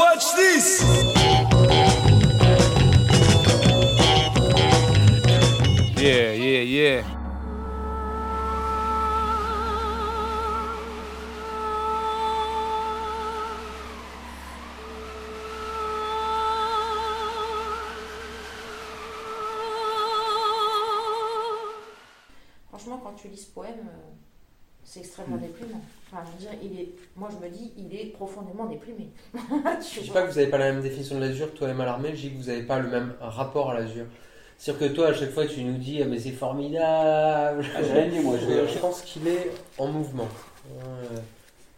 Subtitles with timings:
[0.00, 0.82] Watch this!
[6.00, 7.02] Yeah, yeah, yeah.
[22.70, 24.29] Franchement, quand tu lis ce poème, euh,
[24.90, 25.80] c'est extrêmement déprimant.
[26.10, 29.08] Enfin, je veux dire, il est, moi je me dis, il est profondément déprimé.
[29.80, 30.22] Tu Je dis vois.
[30.22, 32.32] pas que vous n'avez pas la même définition de l'azur, toi et Malarmé, je dis
[32.32, 34.06] que vous n'avez pas le même rapport à l'azur.
[34.58, 37.64] C'est-à-dire que toi, à chaque fois, tu nous dis, ah, mais c'est formidable.
[37.76, 38.36] Ah, j'ai rien dit, moi.
[38.36, 38.66] Je...
[38.66, 40.28] Je, pense qu'il est en mouvement.
[40.68, 41.20] Ouais.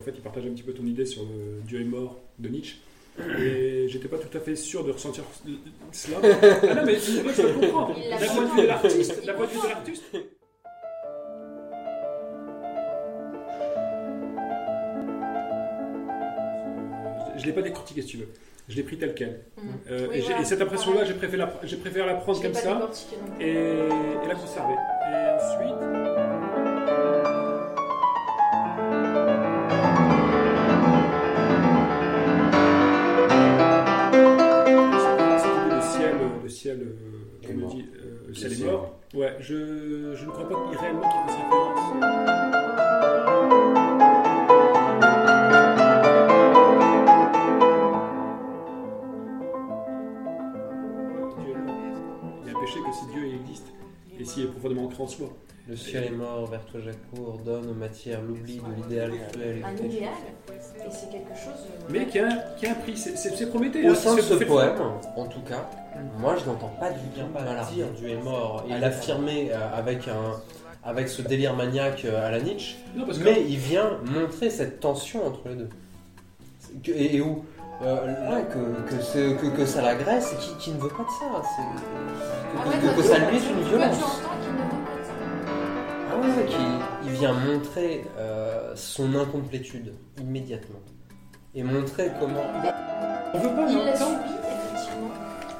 [0.00, 2.48] En fait, il partage un petit peu ton idée sur le Dieu est mort de
[2.48, 2.78] Nietzsche.
[3.38, 5.22] Et j'étais pas tout à fait sûr de ressentir
[5.92, 6.18] cela.
[6.22, 7.88] Ah non, mais je le comprends.
[7.88, 9.74] L'a point de vue de l'artiste, Il d'un point de vue de comprend.
[9.76, 10.04] l'artiste.
[17.36, 18.28] Je l'ai pas décortiqué si tu veux.
[18.68, 19.40] Je l'ai pris tel quel.
[19.56, 19.60] Mm.
[19.90, 22.42] Euh, Oui, et, j'ai- voilà, et cette impression-là, j'ai préféré, la, j'ai préféré la prendre
[22.42, 22.90] comme ça
[23.40, 24.74] et, et la conserver.
[24.74, 26.86] Et ensuite.
[35.38, 35.76] Cette idée
[36.42, 37.70] de ciel, euh, Est comme on mort.
[37.74, 38.98] dit, euh, le Le ciel est mort.
[39.14, 42.55] Ouais, je, je ne crois pas qu'il réellement qu'il fasse référence.
[54.74, 55.26] Profondément ancré en soi.
[55.68, 59.64] Le ciel est mort, vers toi j'accours, donne aux matières l'oubli de l'idéal cruel.
[59.64, 60.10] Un idéal,
[60.48, 61.66] et c'est quelque chose.
[61.68, 63.84] euh, Mais qui a, qui a un prix, c'est Prométhée.
[63.88, 64.76] Au hein, sein de ce poème,
[65.16, 65.68] en tout cas,
[66.20, 69.56] moi je n'entends pas du tout Malarmé dire Dieu est mort et Ah, l'affirmer euh,
[69.76, 70.40] avec un
[70.84, 74.50] avec ce délire maniaque euh, à la Nietzsche, Non, parce que mais il vient montrer
[74.50, 75.68] cette tension entre les deux.
[76.86, 77.44] Et, et où
[77.82, 81.08] euh, ouais, que, que, que, que ça l'agresse et qui, qui ne veut pas de
[81.08, 81.42] ça.
[82.64, 84.20] Que, fait, que- que toi, ça lui est une violence.
[86.46, 90.80] Qu'il- il vient montrer euh, son incomplétude immédiatement.
[91.54, 92.42] Et montrer comment.
[93.34, 95.10] on veut pas, mais Il l'a subi, effectivement.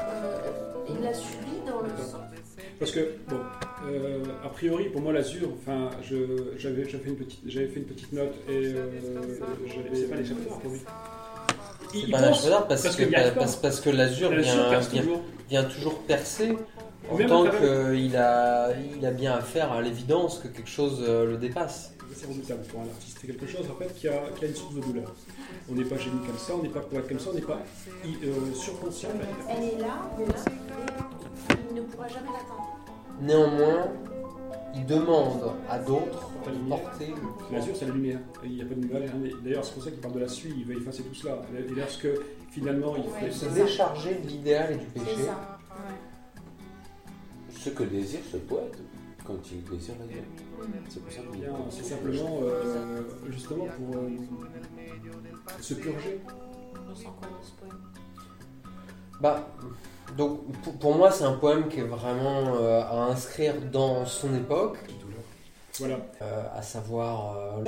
[0.00, 2.20] Euh, il l'a subi dans le sens.
[2.78, 3.36] Parce que, bon,
[3.88, 7.78] euh, a priori, pour moi, l'azur, enfin, je- j'avais j'avais fait, une petite- j'avais fait
[7.80, 8.86] une petite note et euh,
[9.66, 10.80] j'avais- c'est pas l'échappatoire pour lui.
[11.94, 14.70] Il, C'est il pas pense, l'échappatoire parce, parce que, parce, parce que l'azur l'azur vient,
[14.70, 15.20] perce vient, toujours.
[15.48, 16.56] vient toujours percer
[17.10, 21.04] en Même tant à qu'il a, il a bien affaire à l'évidence que quelque chose
[21.06, 21.92] euh, le dépasse.
[22.14, 23.18] C'est redoutable pour un artiste.
[23.20, 25.12] C'est quelque chose, en fait, qui a, qui a une source de douleur.
[25.70, 27.60] On n'est pas génie comme ça, on n'est pas poète comme ça, on n'est pas
[28.06, 29.08] euh, surconscient.
[29.50, 30.34] Elle est là, mais là,
[31.70, 32.78] il ne pourra jamais l'atteindre.
[33.20, 33.88] Néanmoins,
[34.76, 36.80] il demande à d'autres La de lumière.
[36.82, 37.48] porter le poids.
[37.58, 38.18] L'azur, c'est la lumière.
[38.44, 39.10] Il n'y a pas de rien.
[39.24, 40.54] Et D'ailleurs, c'est pour ça qu'il parle de la suie.
[40.56, 41.38] Il veut effacer tout cela.
[41.58, 42.08] Et lorsque,
[42.50, 43.30] finalement, il Ouais.
[43.30, 43.32] fait...
[43.32, 45.22] Se décharger de l'idéal et du C'est péché.
[45.24, 45.58] ça.
[47.64, 48.76] Ce que désire ce poète
[49.26, 50.04] quand il désire la.
[50.04, 50.70] Mm.
[50.90, 54.10] C'est pour ça qu'il Bien, C'est simplement, euh, justement, pour euh,
[55.62, 56.20] se purger.
[56.90, 57.80] On sent quoi dans ce poème?
[59.20, 59.48] Bah,
[60.18, 64.34] donc pour, pour moi, c'est un poème qui est vraiment euh, à inscrire dans son
[64.34, 64.76] époque,
[65.78, 65.98] Voilà.
[66.20, 67.64] euh, à savoir euh,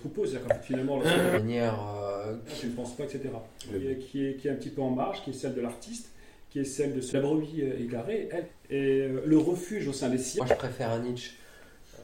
[0.00, 3.28] Troupeau, c'est-à-dire qu'en fait, finalement, de manière euh, tu ne penses pas, etc.
[3.58, 5.60] Qui est, qui, est, qui est un petit peu en marge, qui est celle de
[5.60, 6.08] l'artiste,
[6.52, 8.46] qui est celle de la brebis euh, égarée, elle.
[8.68, 11.32] Et euh, le refuge au sein des siens, moi je préfère à Nietzsche.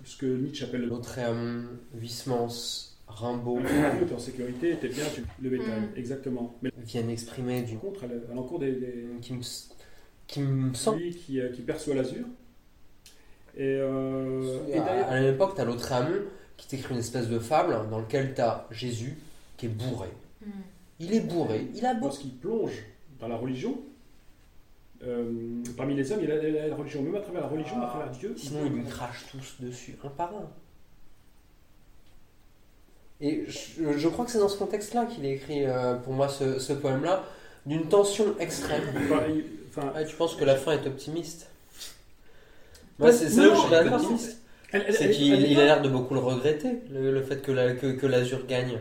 [0.06, 1.64] ce que Nietzsche appelle le Lautréamont,
[2.00, 2.48] Huysmans,
[3.08, 5.80] Rimbaud tu es en sécurité, t'es bien, tu le bétail.
[5.80, 5.98] Mm.
[5.98, 6.54] Exactement.
[6.62, 9.40] Mais viennent exprimer du contre, à l'encontre des, des- qui me,
[10.26, 10.98] qui me semble.
[11.00, 12.24] lui qui, euh, qui perçoit l'azur.
[13.54, 16.22] Et, euh, et à, d'ailleurs, à la même époque, t'as Lautréamont
[16.56, 19.18] qui t'écrit une espèce de fable dans lequel t'as Jésus
[19.58, 20.08] qui est bourré.
[20.40, 20.50] Mm.
[21.00, 22.06] Il est bourré, il a beau.
[22.06, 22.72] lorsqu'il plonge
[23.20, 23.78] dans la religion,
[25.06, 27.48] euh, parmi les hommes, il y a la, la- la religion, même à travers la
[27.48, 28.34] religion, à travers Dieu.
[28.36, 30.48] Sinon, ils lui crachent tous dessus, un par un.
[33.20, 36.28] Et je, je crois que c'est dans ce contexte-là qu'il a écrit euh, pour moi
[36.28, 37.24] ce, ce poème-là,
[37.66, 38.82] d'une tension extrême.
[38.96, 41.48] Enfin, il- enfin, Ah, tu penses que la fin est optimiste?
[42.98, 44.38] Moi, c'est c'est là où Non, je suis pas optimiste.
[44.90, 47.86] C'est qu'il il a l'air de beaucoup le regretter, le, le fait que la- que,
[47.92, 48.78] que l'Azur gagne.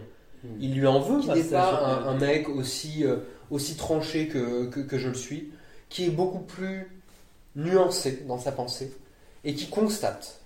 [0.60, 3.18] Il lui en veut, Qu'il qu'il n'est pas un- un, un mec aussi, euh,
[3.50, 5.50] aussi tranché que, que, que je le suis,
[5.90, 6.88] qui est beaucoup plus
[7.56, 8.96] nuancé dans sa pensée
[9.44, 10.40] et qui constate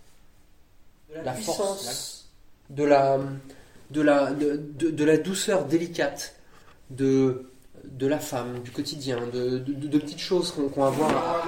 [1.26, 2.26] la force
[2.70, 3.18] de la,
[3.90, 6.36] de la, de, de- de la douceur délicate
[6.90, 7.50] de,
[7.84, 11.10] de la femme, du quotidien, de, de, petites choses qu'on va voir.
[11.10, 11.44] à-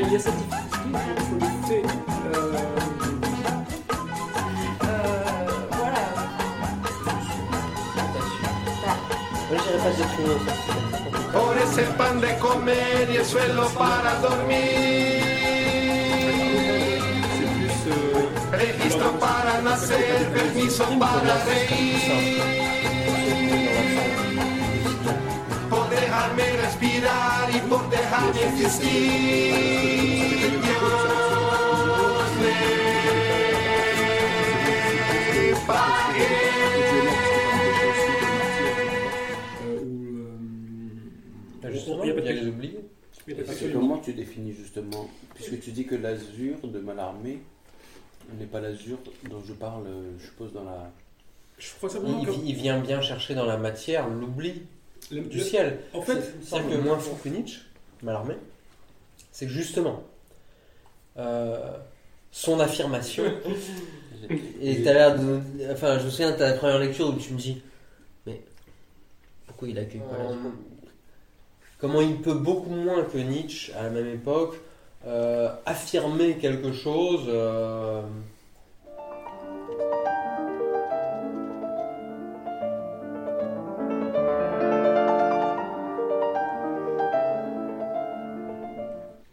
[0.00, 0.34] il y a cette
[11.32, 15.24] Por ese pan de comer y el suelo para dormir.
[18.52, 22.42] Registro para nacer, permiso para reír.
[25.70, 29.78] Por dejarme respirar y por dejarme existir.
[30.60, 32.87] Dios me
[43.72, 47.38] comment tu définis justement Puisque tu dis que l'azur de Mallarmé
[48.38, 48.98] n'est pas l'azur
[49.30, 49.84] dont je parle,
[50.18, 50.90] je suppose, dans la.
[51.58, 51.88] Je crois
[52.20, 52.32] Il, que.
[52.44, 54.62] il vient bien chercher dans la matière l'oubli
[55.10, 55.78] le- du le- ciel.
[55.94, 57.60] En fait, C'est- c'est-à-dire que moins fou que Nietzsche,
[58.02, 58.34] Mallarmé,
[59.32, 60.02] c'est que justement,
[61.16, 61.76] euh,
[62.30, 63.24] son affirmation,
[64.60, 65.40] et t'as l'air de.
[65.72, 67.60] Enfin, je me souviens de ta première lecture où tu me dis,
[68.26, 68.40] mais
[69.46, 70.28] pourquoi il accueille pas la
[71.80, 74.56] Comment il peut beaucoup moins que Nietzsche à la même époque
[75.06, 78.02] euh, affirmer quelque chose euh,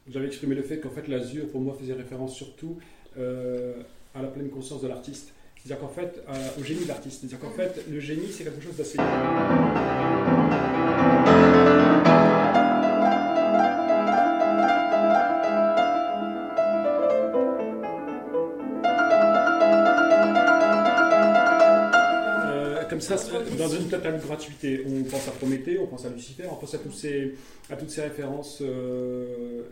[0.07, 2.77] J'avais exprimé le fait qu'en fait l'azur pour moi faisait référence surtout
[3.17, 3.73] euh,
[4.13, 5.33] à la pleine conscience de l'artiste.
[5.57, 6.23] C'est-à-dire qu'en fait,
[6.59, 7.21] au génie de l'artiste.
[7.21, 8.99] C'est-à-dire qu'en fait, le génie c'est quelque chose d'assez.
[22.95, 23.17] Comme ça,
[23.57, 24.85] dans une totale gratuité.
[24.87, 27.35] On pense à Prométhée, on pense à Lucifer, on pense à, tous ces,
[27.69, 29.63] à toutes ces références euh,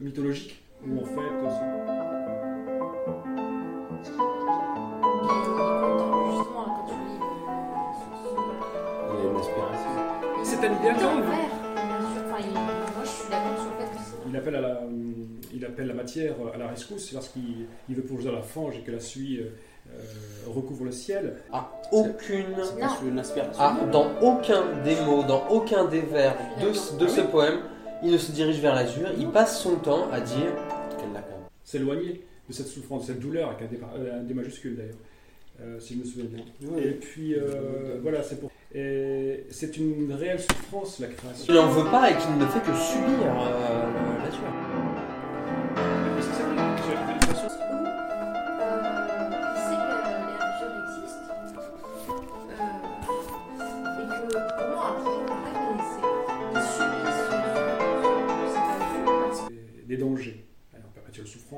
[0.00, 1.12] mythologiques où en fait.
[5.28, 7.18] Justement, quand tu lis
[9.10, 9.90] Il y a une aspiration.
[10.38, 10.44] le.
[10.44, 11.24] C'est un idéal Il est quand même.
[12.40, 14.28] il- moi, je suis d'accord sur le fait que c'est.
[14.28, 14.80] Il appelle, à la,
[15.54, 18.82] il appelle la matière à la rescousse lorsqu'il il veut plonger dans la fange et
[18.82, 19.48] que la suie euh, euh,
[20.46, 21.36] recouvre le ciel.
[21.52, 22.46] à aucune.
[23.06, 23.60] Une aspiration.
[23.62, 27.60] à- dans aucun des mots, dans aucun des vers de, ce- de ce poème,
[28.02, 30.52] il ne se dirige vers l'azur, il passe son temps à dire
[30.98, 31.42] Qu'elle l'accorde.
[31.64, 34.94] S'éloigner de cette souffrance, de cette douleur, avec un D, euh, un D majuscule d'ailleurs,
[35.60, 36.44] euh, si je me souviens bien.
[36.82, 38.50] Et puis euh, voilà, c'est pour.
[38.74, 41.44] Et c'est une réelle souffrance la création.
[41.46, 44.40] qu'il n'en veut pas et qu'il ne fait que subir euh, l'azur.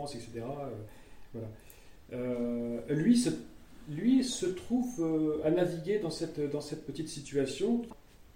[0.06, 0.30] Etc.
[0.36, 0.42] euh,
[1.32, 1.48] voilà.
[2.12, 3.30] Euh, lui, se,
[3.88, 7.82] lui se trouve euh, à naviguer dans cette, dans cette petite situation.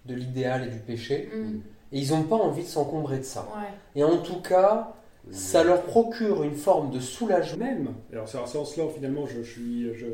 [0.05, 1.29] De l'idéal et du péché.
[1.33, 1.61] Mm.
[1.91, 3.49] Et ils n'ont pas envie de s'encombrer de ça.
[3.55, 3.99] Ouais.
[3.99, 4.93] Et en tout cas,
[5.31, 7.65] ça leur procure une forme de soulagement.
[7.65, 10.05] Même, alors c'est c'est en cela finalement je, je suis, je,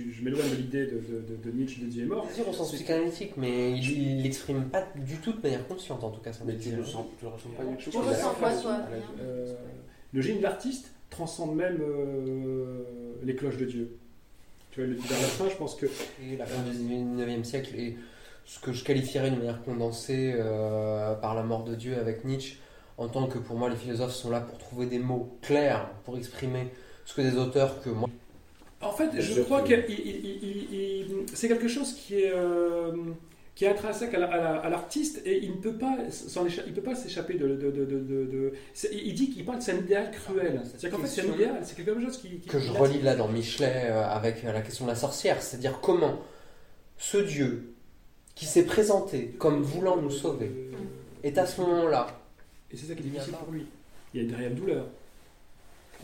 [0.00, 2.26] suis- je m'éloigne de l'idée de, de, de, de Nietzsche de Dieu est mort.
[2.34, 6.10] Dire au sens psychanalytique, mais il ne l'exprime pas du tout de manière consciente, en
[6.10, 6.32] tout cas.
[6.32, 6.76] Ça Mais tu dit.
[6.76, 7.90] le sens, tu le ressens pas du tout.
[7.90, 8.88] Tu ressens quoi, la-
[9.22, 9.54] Euh,
[10.12, 12.82] le génie de l'artiste transcende même euh,
[13.22, 13.96] les cloches de Dieu.
[14.70, 15.86] Tu vois, le vers la fin, je pense que
[16.22, 17.96] Et la fin du 19e siècle et
[18.44, 22.58] ce que je qualifierais de manière condensée euh, par la mort de Dieu avec Nietzsche,
[22.98, 26.16] en tant que pour moi les philosophes sont là pour trouver des mots clairs pour
[26.16, 26.68] exprimer
[27.04, 28.08] ce que des auteurs que moi.
[28.84, 29.74] En fait, je crois que-
[31.34, 32.92] c'est quelque chose qui est, euh,
[33.54, 35.96] qui est intrinsèque à la- à la- à l'artiste et il ne peut pas
[36.66, 37.46] il peut pas s'échapper de.
[37.48, 38.52] de, de, de, de- de-
[38.92, 40.60] Il dit qu'il parle c'est un idéal cruel.
[40.64, 42.28] C'est-à-dire qu'en fait, c'est idéal, c'est quelque chose qui.
[42.40, 45.40] qui- que je relis là dans Michelet euh, avec euh, la question de la sorcière,
[45.42, 46.20] c'est-à-dire comment
[46.98, 47.74] ce Dieu
[48.34, 50.50] qui s'est présenté comme voulant nous sauver
[51.22, 52.06] est à ce moment-là
[52.72, 53.66] Et c'est ça qui est difficile pour lui.
[54.12, 54.86] Il y a une réelle douleur.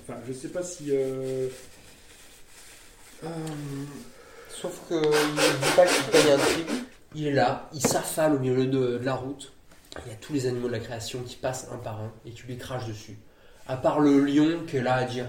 [0.01, 0.87] Enfin, je ne sais pas si.
[0.91, 1.49] euh,
[3.25, 3.29] euh,
[4.49, 6.85] Sauf qu'il ne dit pas qu'il paye un tribut.
[7.15, 9.53] Il est là, il s'affale au milieu de, de la route.
[10.07, 12.31] Il y a tous les animaux de la création qui passent un par un et
[12.31, 13.19] qui lui crachent dessus.
[13.67, 15.27] À part le lion qui est là à dire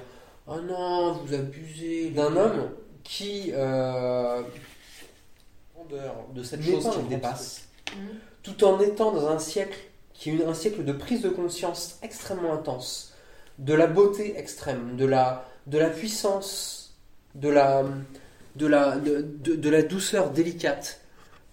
[0.48, 2.70] Oh non, vous abusez d'un homme
[3.04, 4.42] qui, euh,
[6.34, 8.00] de cette chose qui le dépasse, Mm.
[8.44, 9.78] tout en étant dans un siècle
[10.14, 13.14] qui est un siècle de prise de conscience extrêmement intense,
[13.60, 16.81] de la beauté extrême, de la, de la puissance,
[17.36, 17.84] de la,
[18.56, 21.00] de la, de, de- la douceur délicate,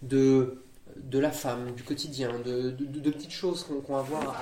[0.02, 0.62] de,
[0.96, 4.34] de la femme, du quotidien, de, de- petites choses qu'on qu'on va voir.